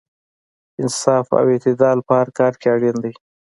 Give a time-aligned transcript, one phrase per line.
[0.81, 3.13] انصاف او اعتدال په هر کار کې اړین دی.